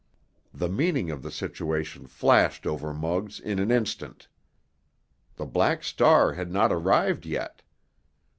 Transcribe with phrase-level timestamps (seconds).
[0.51, 4.27] The meaning of the situation flashed over Muggs in an instant.
[5.35, 7.61] The Black Star had not arrived yet.